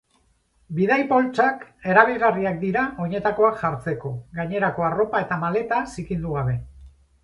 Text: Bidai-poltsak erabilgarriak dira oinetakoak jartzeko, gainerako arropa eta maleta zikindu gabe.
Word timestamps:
Bidai-poltsak 0.77 1.61
erabilgarriak 1.91 2.59
dira 2.65 2.87
oinetakoak 3.05 3.63
jartzeko, 3.63 4.17
gainerako 4.41 4.91
arropa 4.93 5.27
eta 5.29 5.43
maleta 5.49 5.87
zikindu 5.99 6.39
gabe. 6.43 6.63